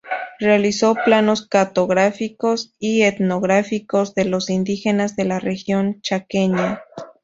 [0.39, 6.81] Realizó planos cartográficos y etnográficos de los indígenas de la región chaqueña.